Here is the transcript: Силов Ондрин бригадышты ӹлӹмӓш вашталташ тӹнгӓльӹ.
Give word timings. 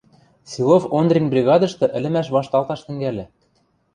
Силов 0.51 0.83
Ондрин 0.97 1.25
бригадышты 1.33 1.85
ӹлӹмӓш 1.97 2.27
вашталташ 2.35 2.79
тӹнгӓльӹ. 2.85 3.25